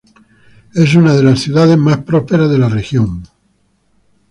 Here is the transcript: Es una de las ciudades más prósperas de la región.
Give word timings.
Es 0.73 0.95
una 0.95 1.13
de 1.15 1.21
las 1.21 1.41
ciudades 1.41 1.77
más 1.77 1.99
prósperas 2.03 2.49
de 2.49 2.57
la 2.57 2.69
región. 2.69 3.21